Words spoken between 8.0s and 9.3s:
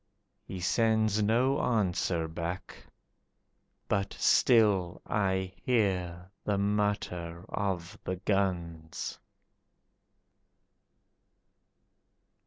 the guns.